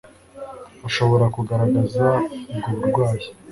[0.87, 2.07] ashobora kugaragaza
[2.53, 3.27] ubwo burwayi